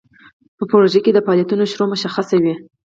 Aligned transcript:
په 0.57 0.63
پروژه 0.71 0.99
کې 1.03 1.11
د 1.13 1.19
فعالیتونو 1.25 1.63
شروع 1.71 1.87
مشخصه 1.93 2.35
وي. 2.43 2.53